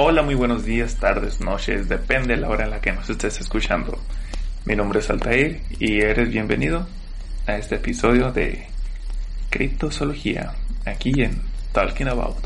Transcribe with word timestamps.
Hola, 0.00 0.22
muy 0.22 0.36
buenos 0.36 0.64
días, 0.64 0.94
tardes, 0.94 1.40
noches, 1.40 1.88
depende 1.88 2.36
de 2.36 2.40
la 2.40 2.48
hora 2.48 2.66
en 2.66 2.70
la 2.70 2.80
que 2.80 2.92
nos 2.92 3.10
estés 3.10 3.40
escuchando. 3.40 3.98
Mi 4.64 4.76
nombre 4.76 5.00
es 5.00 5.10
Altair 5.10 5.60
y 5.80 6.00
eres 6.00 6.30
bienvenido 6.30 6.86
a 7.48 7.56
este 7.56 7.74
episodio 7.74 8.30
de 8.30 8.68
Criptozoología, 9.50 10.52
aquí 10.86 11.20
en 11.20 11.42
Talking 11.72 12.06
About. 12.06 12.36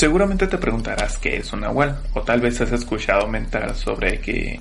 Seguramente 0.00 0.46
te 0.46 0.56
preguntarás 0.56 1.18
qué 1.18 1.36
es 1.36 1.52
un 1.52 1.60
nahual, 1.60 2.00
o 2.14 2.22
tal 2.22 2.40
vez 2.40 2.58
has 2.62 2.72
escuchado 2.72 3.28
mentar 3.28 3.76
sobre 3.76 4.18
que 4.18 4.58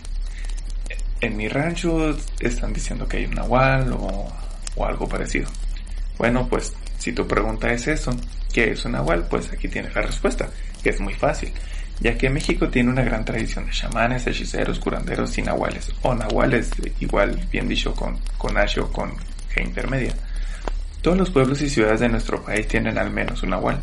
en 1.21 1.37
mi 1.37 1.47
rancho 1.47 2.13
están 2.41 2.73
diciendo 2.73 3.07
que 3.07 3.19
hay 3.19 3.25
un 3.25 3.35
nahual 3.35 3.93
o, 3.93 4.27
o 4.75 4.85
algo 4.85 5.07
parecido. 5.07 5.47
Bueno, 6.17 6.45
pues 6.49 6.73
si 6.97 7.13
tu 7.13 7.25
pregunta 7.25 7.71
es 7.71 7.87
eso, 7.87 8.11
¿qué 8.51 8.71
es 8.71 8.83
un 8.83 8.91
nahual? 8.91 9.27
Pues 9.29 9.49
aquí 9.49 9.69
tienes 9.69 9.95
la 9.95 10.01
respuesta, 10.01 10.49
que 10.83 10.89
es 10.89 10.99
muy 10.99 11.13
fácil, 11.13 11.53
ya 12.01 12.17
que 12.17 12.29
México 12.29 12.67
tiene 12.67 12.89
una 12.89 13.03
gran 13.03 13.23
tradición 13.23 13.65
de 13.65 13.71
chamanes, 13.71 14.27
hechiceros, 14.27 14.77
curanderos 14.77 15.37
y 15.37 15.41
nahuales, 15.41 15.89
o 16.01 16.13
nahuales, 16.13 16.69
igual 16.99 17.39
bien 17.49 17.69
dicho 17.69 17.93
con, 17.93 18.19
con 18.37 18.57
o 18.57 18.91
con 18.91 19.15
G 19.55 19.63
intermedia. 19.63 20.13
Todos 21.01 21.17
los 21.17 21.29
pueblos 21.29 21.61
y 21.61 21.69
ciudades 21.69 22.01
de 22.01 22.09
nuestro 22.09 22.43
país 22.43 22.67
tienen 22.67 22.97
al 22.97 23.09
menos 23.09 23.41
un 23.41 23.51
nahual. 23.51 23.81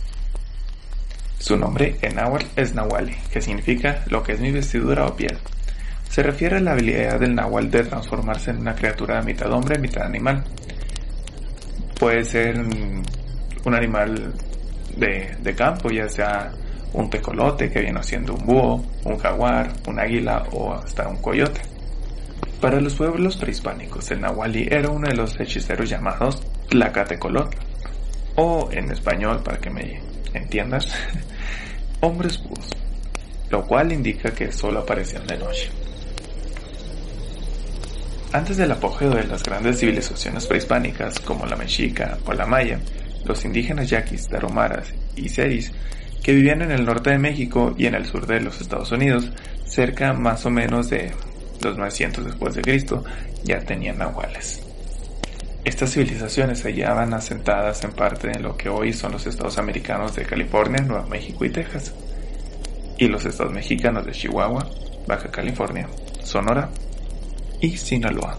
Su 1.38 1.56
nombre 1.56 1.96
en 2.02 2.16
náhuatl 2.16 2.46
es 2.56 2.74
nahuali, 2.74 3.14
que 3.30 3.40
significa 3.40 4.02
lo 4.08 4.22
que 4.22 4.32
es 4.32 4.40
mi 4.40 4.50
vestidura 4.50 5.06
o 5.06 5.14
piel. 5.14 5.38
Se 6.08 6.22
refiere 6.22 6.56
a 6.56 6.60
la 6.60 6.72
habilidad 6.72 7.20
del 7.20 7.34
nahual 7.34 7.70
de 7.70 7.84
transformarse 7.84 8.50
en 8.50 8.58
una 8.58 8.74
criatura 8.74 9.22
mitad 9.22 9.52
hombre, 9.52 9.78
mitad 9.78 10.04
animal. 10.04 10.44
Puede 11.98 12.24
ser 12.24 12.58
un 12.58 13.74
animal 13.74 14.34
de, 14.96 15.36
de 15.40 15.54
campo, 15.54 15.90
ya 15.90 16.08
sea 16.08 16.52
un 16.92 17.10
tecolote 17.10 17.70
que 17.70 17.80
viene 17.80 18.02
siendo 18.02 18.34
un 18.34 18.46
búho, 18.46 18.84
un 19.04 19.18
jaguar, 19.18 19.72
un 19.86 20.00
águila 20.00 20.44
o 20.52 20.72
hasta 20.72 21.06
un 21.08 21.16
coyote. 21.18 21.60
Para 22.60 22.80
los 22.80 22.94
pueblos 22.94 23.36
prehispánicos, 23.36 24.10
el 24.10 24.22
nahuali 24.22 24.66
era 24.70 24.88
uno 24.88 25.08
de 25.08 25.14
los 25.14 25.38
hechiceros 25.38 25.90
llamados 25.90 26.42
Tlacatecolotl, 26.70 27.58
o 28.36 28.68
en 28.72 28.90
español, 28.90 29.42
para 29.42 29.58
que 29.58 29.70
me 29.70 30.00
entiendas, 30.36 30.86
hombres 32.00 32.42
búhos, 32.42 32.70
lo 33.50 33.64
cual 33.66 33.92
indica 33.92 34.30
que 34.30 34.52
solo 34.52 34.80
aparecían 34.80 35.26
de 35.26 35.38
noche. 35.38 35.70
Antes 38.32 38.56
del 38.56 38.72
apogeo 38.72 39.10
de 39.10 39.24
las 39.24 39.42
grandes 39.42 39.78
civilizaciones 39.78 40.46
prehispánicas 40.46 41.20
como 41.20 41.46
la 41.46 41.56
mexica 41.56 42.18
o 42.26 42.32
la 42.32 42.44
maya, 42.44 42.78
los 43.24 43.44
indígenas 43.44 43.88
yaquis, 43.88 44.28
taromaras 44.28 44.92
y 45.16 45.28
seris 45.28 45.72
que 46.22 46.34
vivían 46.34 46.60
en 46.62 46.72
el 46.72 46.84
norte 46.84 47.10
de 47.10 47.18
México 47.18 47.74
y 47.78 47.86
en 47.86 47.94
el 47.94 48.04
sur 48.04 48.26
de 48.26 48.40
los 48.40 48.60
Estados 48.60 48.90
Unidos, 48.90 49.30
cerca 49.64 50.12
más 50.12 50.44
o 50.44 50.50
menos 50.50 50.90
de 50.90 51.12
los 51.62 51.78
900 51.78 52.24
después 52.24 52.54
de 52.54 52.62
Cristo, 52.62 53.04
ya 53.44 53.60
tenían 53.60 53.98
nahuales. 53.98 54.60
Estas 55.66 55.94
civilizaciones 55.94 56.60
se 56.60 56.68
hallaban 56.68 57.12
asentadas 57.12 57.82
en 57.82 57.90
parte 57.90 58.28
de 58.28 58.38
lo 58.38 58.56
que 58.56 58.68
hoy 58.68 58.92
son 58.92 59.10
los 59.10 59.26
estados 59.26 59.58
americanos 59.58 60.14
de 60.14 60.24
California, 60.24 60.80
Nuevo 60.80 61.08
México 61.08 61.44
y 61.44 61.50
Texas, 61.50 61.92
y 62.98 63.08
los 63.08 63.26
estados 63.26 63.52
mexicanos 63.52 64.06
de 64.06 64.12
Chihuahua, 64.12 64.64
Baja 65.08 65.28
California, 65.28 65.88
Sonora 66.22 66.70
y 67.60 67.76
Sinaloa. 67.76 68.38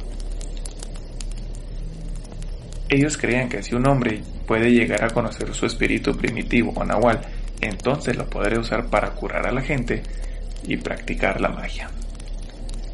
Ellos 2.87 3.17
creían 3.17 3.49
que 3.49 3.61
si 3.61 3.75
un 3.75 3.85
hombre 3.87 4.23
puede 4.47 4.71
llegar 4.71 5.03
a 5.03 5.09
conocer 5.09 5.53
su 5.53 5.65
espíritu 5.65 6.15
primitivo 6.15 6.71
o 6.77 6.85
nahual, 6.85 7.19
entonces 7.59 8.15
lo 8.15 8.29
podría 8.29 8.61
usar 8.61 8.85
para 8.85 9.09
curar 9.09 9.45
a 9.45 9.51
la 9.51 9.61
gente 9.61 10.01
y 10.65 10.77
practicar 10.77 11.41
la 11.41 11.49
magia. 11.49 11.89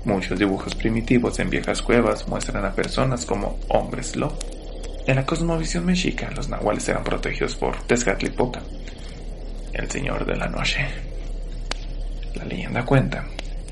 Muchos 0.06 0.38
dibujos 0.38 0.76
primitivos 0.76 1.40
en 1.40 1.50
viejas 1.50 1.82
cuevas 1.82 2.28
muestran 2.28 2.66
a 2.66 2.74
personas 2.74 3.26
como 3.26 3.58
hombres 3.70 4.18
lobo. 4.18 4.38
En 5.08 5.16
la 5.16 5.26
cosmovisión 5.26 5.86
mexica, 5.86 6.30
los 6.32 6.50
nahuales 6.50 6.88
eran 6.90 7.06
protegidos 7.06 7.56
por 7.56 7.82
Tezcatlipoca, 7.84 8.62
el 9.72 9.90
señor 9.90 10.26
de 10.26 10.36
la 10.36 10.48
noche. 10.48 10.86
La 12.36 12.44
leyenda 12.44 12.84
cuenta 12.84 13.24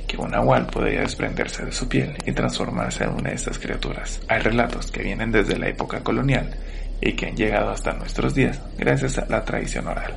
que 0.08 0.16
un 0.16 0.32
nahual 0.32 0.68
podría 0.68 1.02
desprenderse 1.02 1.66
de 1.66 1.72
su 1.74 1.90
piel 1.90 2.16
y 2.26 2.32
transformarse 2.32 3.04
en 3.04 3.10
una 3.10 3.30
de 3.32 3.36
estas 3.36 3.60
criaturas. 3.60 4.22
Hay 4.30 4.40
relatos 4.40 4.90
que 4.90 5.04
vienen 5.04 5.32
desde 5.34 5.60
la 5.60 5.68
época 5.68 6.02
colonial 6.02 6.56
y 7.02 7.12
que 7.14 7.28
han 7.28 7.36
llegado 7.36 7.72
hasta 7.72 7.92
nuestros 7.94 8.34
días 8.34 8.62
gracias 8.78 9.18
a 9.18 9.26
la 9.26 9.44
tradición 9.44 9.88
oral 9.88 10.16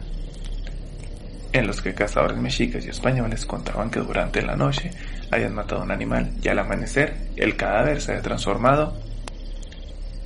en 1.55 1.69
los 1.69 1.81
que 1.81 1.95
cazadores 1.95 2.37
mexicas 2.37 2.85
y 2.85 2.91
españoles 2.91 3.47
contaban 3.47 3.89
que 3.89 4.01
durante 4.01 4.43
la 4.43 4.57
noche 4.57 4.91
habían 5.34 5.55
matado 5.55 5.81
a 5.81 5.84
un 5.84 5.91
animal 5.91 6.33
y 6.43 6.49
al 6.49 6.59
amanecer 6.59 7.17
el 7.37 7.56
cadáver 7.56 8.00
se 8.00 8.12
había 8.12 8.22
transformado 8.22 8.97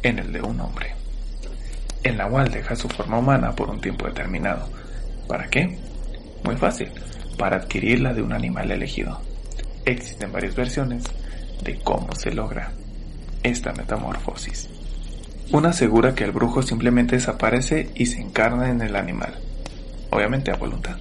en 0.03 0.19
el 0.19 0.33
de 0.33 0.43
un 0.43 0.61
hombre. 0.61 0.95
El 2.03 2.17
nahual 2.17 2.51
deja 2.51 2.77
su 2.77 2.89
forma 2.89 3.19
humana 3.19 3.53
por 3.53 3.71
un 3.71 3.81
tiempo 3.81 4.07
determinado. 4.07 4.69
¿Para 5.27 5.49
qué? 5.49 5.79
Muy 6.45 6.57
fácil, 6.57 6.91
para 7.37 7.57
adquirir 7.57 8.01
la 8.01 8.15
de 8.15 8.23
un 8.23 8.33
animal 8.33 8.71
elegido. 8.71 9.21
Existen 9.85 10.33
varias 10.33 10.55
versiones 10.55 11.05
de 11.63 11.79
cómo 11.81 12.15
se 12.15 12.33
logra 12.33 12.73
esta 13.43 13.73
metamorfosis. 13.73 14.69
Una 15.51 15.71
asegura 15.71 16.15
que 16.15 16.25
el 16.25 16.33
brujo 16.33 16.63
simplemente 16.63 17.17
desaparece 17.17 17.91
y 17.95 18.07
se 18.07 18.21
encarna 18.21 18.71
en 18.71 18.83
el 18.83 18.95
animal, 18.95 19.35
obviamente 20.11 20.51
a 20.51 20.57
voluntad. 20.57 20.99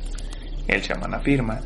El 0.68 0.82
chamán 0.82 1.14
afirma 1.14 1.62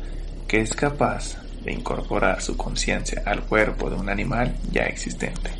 que 0.48 0.60
es 0.60 0.74
capaz 0.74 1.41
de 1.64 1.72
incorporar 1.72 2.40
su 2.40 2.56
conciencia 2.56 3.22
al 3.24 3.42
cuerpo 3.42 3.88
de 3.88 3.96
un 3.96 4.08
animal 4.08 4.54
ya 4.70 4.82
existente. 4.82 5.50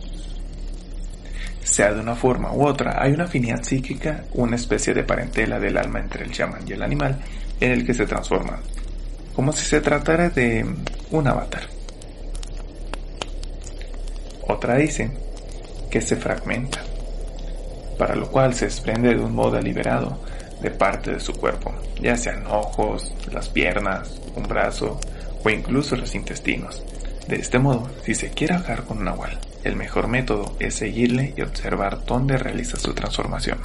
Sea 1.62 1.92
de 1.92 2.00
una 2.00 2.16
forma 2.16 2.52
u 2.52 2.66
otra, 2.66 3.02
hay 3.02 3.12
una 3.12 3.24
afinidad 3.24 3.62
psíquica, 3.62 4.24
una 4.34 4.56
especie 4.56 4.92
de 4.94 5.04
parentela 5.04 5.58
del 5.60 5.76
alma 5.76 6.00
entre 6.00 6.24
el 6.24 6.32
chamán 6.32 6.62
y 6.66 6.72
el 6.72 6.82
animal 6.82 7.20
en 7.60 7.70
el 7.70 7.86
que 7.86 7.94
se 7.94 8.06
transforma, 8.06 8.58
como 9.34 9.52
si 9.52 9.64
se 9.64 9.80
tratara 9.80 10.28
de 10.28 10.66
un 11.10 11.26
avatar. 11.28 11.62
Otra 14.48 14.76
dice 14.76 15.10
que 15.90 16.00
se 16.00 16.16
fragmenta, 16.16 16.80
para 17.96 18.16
lo 18.16 18.28
cual 18.30 18.54
se 18.54 18.64
desprende 18.64 19.14
de 19.14 19.22
un 19.22 19.34
modo 19.34 19.52
deliberado 19.52 20.18
de 20.60 20.70
parte 20.70 21.12
de 21.12 21.20
su 21.20 21.32
cuerpo, 21.32 21.72
ya 22.00 22.16
sean 22.16 22.44
ojos, 22.46 23.12
las 23.32 23.48
piernas, 23.48 24.20
un 24.34 24.44
brazo 24.44 24.98
o 25.44 25.50
incluso 25.50 25.96
los 25.96 26.14
intestinos. 26.14 26.82
De 27.26 27.36
este 27.36 27.58
modo, 27.58 27.88
si 28.04 28.14
se 28.14 28.30
quiere 28.30 28.54
hablar 28.54 28.84
con 28.84 28.98
un 28.98 29.04
nahual, 29.04 29.38
el 29.64 29.76
mejor 29.76 30.08
método 30.08 30.56
es 30.58 30.74
seguirle 30.74 31.34
y 31.36 31.42
observar 31.42 32.04
dónde 32.04 32.36
realiza 32.36 32.78
su 32.78 32.94
transformación, 32.94 33.58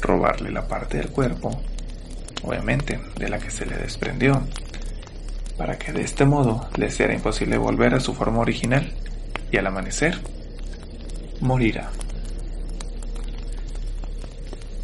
robarle 0.00 0.50
la 0.50 0.68
parte 0.68 0.98
del 0.98 1.08
cuerpo, 1.08 1.60
obviamente 2.42 3.00
de 3.16 3.28
la 3.28 3.38
que 3.38 3.50
se 3.50 3.66
le 3.66 3.76
desprendió, 3.76 4.42
para 5.56 5.78
que 5.78 5.92
de 5.92 6.02
este 6.02 6.24
modo 6.24 6.68
le 6.76 6.90
sea 6.90 7.12
imposible 7.12 7.58
volver 7.58 7.94
a 7.94 8.00
su 8.00 8.14
forma 8.14 8.40
original 8.40 8.92
y 9.50 9.56
al 9.56 9.66
amanecer 9.66 10.20
morirá. 11.40 11.90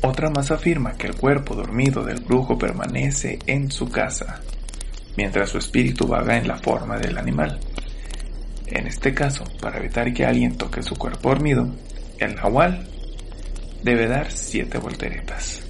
Otra 0.02 0.30
más 0.30 0.50
afirma 0.50 0.94
que 0.94 1.06
el 1.06 1.14
cuerpo 1.14 1.55
dormido 1.55 2.02
del 2.02 2.20
brujo 2.20 2.58
permanece 2.58 3.38
en 3.46 3.70
su 3.70 3.90
casa, 3.90 4.40
mientras 5.16 5.50
su 5.50 5.58
espíritu 5.58 6.06
vaga 6.06 6.36
en 6.36 6.48
la 6.48 6.56
forma 6.58 6.98
del 6.98 7.18
animal. 7.18 7.58
En 8.66 8.86
este 8.86 9.12
caso, 9.12 9.44
para 9.60 9.78
evitar 9.78 10.12
que 10.12 10.24
alguien 10.24 10.56
toque 10.56 10.82
su 10.82 10.96
cuerpo 10.96 11.30
dormido, 11.30 11.68
el 12.18 12.34
nahual 12.34 12.86
debe 13.82 14.06
dar 14.06 14.30
siete 14.30 14.78
volteretas. 14.78 15.64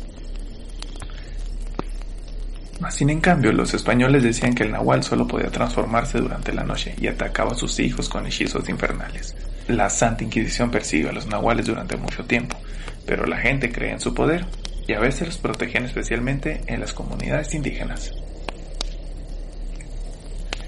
Sin 2.90 3.08
en 3.08 3.20
cambio, 3.20 3.52
los 3.52 3.72
españoles 3.72 4.22
decían 4.22 4.54
que 4.54 4.64
el 4.64 4.72
nahual 4.72 5.02
solo 5.02 5.26
podía 5.26 5.50
transformarse 5.50 6.18
durante 6.18 6.52
la 6.52 6.64
noche 6.64 6.94
y 7.00 7.06
atacaba 7.06 7.52
a 7.52 7.54
sus 7.54 7.78
hijos 7.78 8.08
con 8.08 8.26
hechizos 8.26 8.68
infernales. 8.68 9.34
La 9.68 9.88
Santa 9.88 10.24
Inquisición 10.24 10.70
persigue 10.70 11.08
a 11.08 11.12
los 11.12 11.26
nahuales 11.26 11.66
durante 11.66 11.96
mucho 11.96 12.24
tiempo, 12.24 12.58
pero 13.06 13.24
la 13.24 13.38
gente 13.38 13.70
cree 13.70 13.92
en 13.92 14.00
su 14.00 14.12
poder 14.12 14.44
y 14.86 14.92
a 14.92 15.00
veces 15.00 15.28
los 15.28 15.38
protegen 15.38 15.84
especialmente 15.84 16.60
en 16.66 16.80
las 16.80 16.92
comunidades 16.92 17.54
indígenas. 17.54 18.12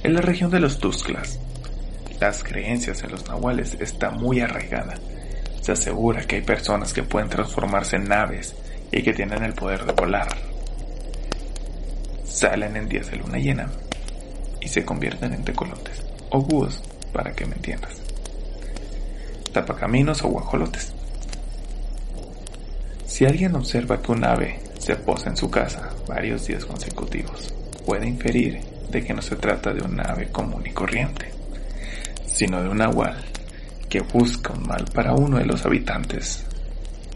En 0.02 0.14
la 0.14 0.20
región 0.20 0.50
de 0.50 0.58
los 0.58 0.78
Tuxtlas, 0.78 1.38
las 2.18 2.42
creencias 2.42 3.04
en 3.04 3.12
los 3.12 3.28
nahuales 3.28 3.76
está 3.78 4.10
muy 4.10 4.40
arraigada. 4.40 4.94
Se 5.60 5.70
asegura 5.70 6.24
que 6.24 6.36
hay 6.36 6.42
personas 6.42 6.92
que 6.92 7.04
pueden 7.04 7.28
transformarse 7.28 7.94
en 7.96 8.08
naves 8.08 8.56
y 8.90 9.00
que 9.00 9.12
tienen 9.12 9.44
el 9.44 9.52
poder 9.52 9.84
de 9.84 9.92
volar. 9.92 10.28
salen 12.24 12.76
en 12.76 12.88
días 12.88 13.10
de 13.10 13.18
luna 13.18 13.38
llena 13.38 13.70
y 14.60 14.66
se 14.66 14.84
convierten 14.84 15.34
en 15.34 15.44
tecolotes 15.44 16.02
o 16.30 16.40
búhos, 16.40 16.82
para 17.12 17.32
que 17.32 17.46
me 17.46 17.54
entiendas. 17.54 17.92
Tapacaminos 19.52 20.24
o 20.24 20.28
guajolotes. 20.28 20.92
Si 23.06 23.24
alguien 23.24 23.54
observa 23.54 24.00
que 24.02 24.10
un 24.10 24.24
ave 24.24 24.58
se 24.78 24.96
posa 24.96 25.30
en 25.30 25.36
su 25.36 25.48
casa 25.48 25.90
varios 26.08 26.46
días 26.46 26.64
consecutivos, 26.64 27.54
puede 27.84 28.08
inferir 28.08 28.71
de 28.90 29.04
que 29.04 29.14
no 29.14 29.22
se 29.22 29.36
trata 29.36 29.72
de 29.72 29.82
un 29.82 30.00
ave 30.00 30.28
común 30.28 30.62
y 30.66 30.70
corriente, 30.70 31.30
sino 32.26 32.62
de 32.62 32.68
un 32.68 32.78
nahual 32.78 33.16
que 33.88 34.00
busca 34.00 34.52
un 34.52 34.66
mal 34.66 34.84
para 34.94 35.12
uno 35.12 35.38
de 35.38 35.44
los 35.44 35.64
habitantes 35.66 36.46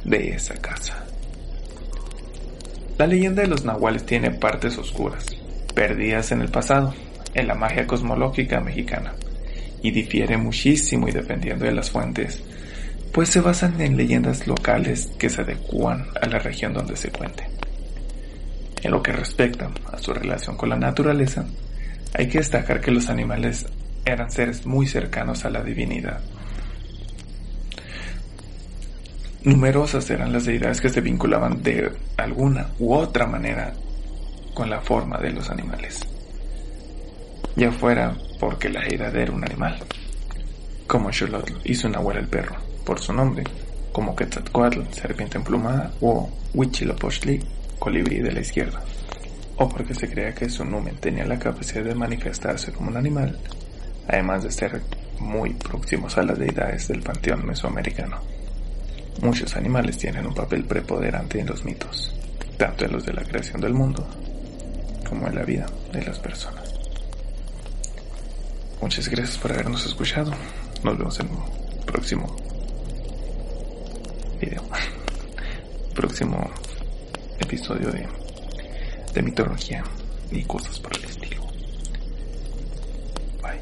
de 0.04 0.30
esa 0.30 0.54
casa. 0.54 1.04
La 2.98 3.06
leyenda 3.06 3.42
de 3.42 3.48
los 3.48 3.64
nahuales 3.64 4.06
tiene 4.06 4.30
partes 4.30 4.78
oscuras, 4.78 5.26
perdidas 5.74 6.32
en 6.32 6.40
el 6.40 6.48
pasado, 6.48 6.94
en 7.34 7.46
la 7.46 7.54
magia 7.54 7.86
cosmológica 7.86 8.60
mexicana, 8.60 9.14
y 9.82 9.90
difiere 9.90 10.36
muchísimo 10.36 11.08
y 11.08 11.12
dependiendo 11.12 11.64
de 11.64 11.72
las 11.72 11.90
fuentes, 11.90 12.42
pues 13.12 13.28
se 13.30 13.40
basan 13.40 13.80
en 13.80 13.96
leyendas 13.96 14.46
locales 14.46 15.08
que 15.18 15.30
se 15.30 15.42
adecuan 15.42 16.06
a 16.20 16.26
la 16.26 16.38
región 16.38 16.72
donde 16.74 16.96
se 16.96 17.10
cuente. 17.10 17.44
En 18.82 18.90
lo 18.90 19.02
que 19.02 19.12
respecta 19.12 19.70
a 19.92 19.98
su 19.98 20.12
relación 20.12 20.56
con 20.56 20.68
la 20.68 20.76
naturaleza, 20.76 21.44
hay 22.14 22.28
que 22.28 22.38
destacar 22.38 22.80
que 22.80 22.90
los 22.90 23.08
animales 23.08 23.66
eran 24.04 24.30
seres 24.30 24.66
muy 24.66 24.86
cercanos 24.86 25.44
a 25.44 25.50
la 25.50 25.62
divinidad. 25.62 26.20
Numerosas 29.42 30.08
eran 30.10 30.32
las 30.32 30.44
deidades 30.44 30.80
que 30.80 30.88
se 30.88 31.00
vinculaban 31.00 31.62
de 31.62 31.92
alguna 32.16 32.68
u 32.78 32.94
otra 32.94 33.26
manera 33.26 33.72
con 34.54 34.70
la 34.70 34.80
forma 34.80 35.18
de 35.18 35.30
los 35.30 35.50
animales. 35.50 36.00
Ya 37.54 37.70
fuera 37.70 38.16
porque 38.40 38.68
la 38.68 38.80
deidad 38.80 39.14
era 39.14 39.32
un 39.32 39.44
animal, 39.44 39.78
como 40.86 41.12
Xolotl 41.12 41.52
hizo 41.64 41.88
Nahual 41.88 42.18
el 42.18 42.28
perro, 42.28 42.56
por 42.84 43.00
su 43.00 43.12
nombre, 43.12 43.44
como 43.92 44.14
Quetzalcoatl, 44.14 44.82
serpiente 44.92 45.36
emplumada, 45.36 45.92
o 46.00 46.30
Huitzilopochtli, 46.54 47.40
colibrí 47.78 48.18
de 48.20 48.32
la 48.32 48.40
izquierda, 48.40 48.82
o 49.56 49.68
porque 49.68 49.94
se 49.94 50.08
creía 50.08 50.34
que 50.34 50.48
su 50.48 50.64
numen 50.64 50.96
tenía 50.96 51.24
la 51.24 51.38
capacidad 51.38 51.84
de 51.84 51.94
manifestarse 51.94 52.72
como 52.72 52.90
un 52.90 52.96
animal, 52.96 53.38
además 54.08 54.42
de 54.44 54.50
ser 54.50 54.82
muy 55.18 55.54
próximos 55.54 56.16
a 56.18 56.22
las 56.22 56.38
deidades 56.38 56.88
del 56.88 57.02
panteón 57.02 57.46
mesoamericano. 57.46 58.20
Muchos 59.22 59.56
animales 59.56 59.96
tienen 59.96 60.26
un 60.26 60.34
papel 60.34 60.64
preponderante 60.64 61.40
en 61.40 61.46
los 61.46 61.64
mitos, 61.64 62.14
tanto 62.58 62.84
en 62.84 62.92
los 62.92 63.06
de 63.06 63.14
la 63.14 63.22
creación 63.22 63.60
del 63.60 63.72
mundo 63.72 64.06
como 65.08 65.26
en 65.26 65.34
la 65.34 65.42
vida 65.42 65.66
de 65.92 66.04
las 66.04 66.18
personas. 66.18 66.74
Muchas 68.80 69.08
gracias 69.08 69.38
por 69.38 69.52
habernos 69.52 69.86
escuchado. 69.86 70.32
Nos 70.84 70.98
vemos 70.98 71.18
en 71.20 71.28
el 71.28 71.84
próximo 71.86 72.36
video. 74.38 74.62
próximo 75.94 76.50
episodio 77.38 77.90
de, 77.90 78.06
de 79.14 79.22
mitología 79.22 79.84
y 80.30 80.42
cosas 80.44 80.78
por 80.80 80.96
el 80.96 81.04
estilo. 81.04 81.42
Bye. 83.42 83.60